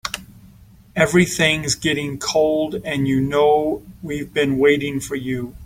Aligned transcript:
Everything's 0.95 1.75
getting 1.75 2.17
cold 2.17 2.73
and 2.83 3.07
you 3.07 3.21
know 3.21 3.83
we've 4.01 4.33
been 4.33 4.57
waiting 4.57 4.99
for 4.99 5.13
you. 5.13 5.55